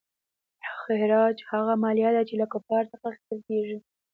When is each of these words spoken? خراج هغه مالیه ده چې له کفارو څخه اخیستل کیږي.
خراج 0.77 1.37
هغه 1.51 1.73
مالیه 1.83 2.11
ده 2.15 2.21
چې 2.29 2.33
له 2.41 2.45
کفارو 2.53 2.91
څخه 2.91 3.05
اخیستل 3.09 3.39
کیږي. 3.47 3.77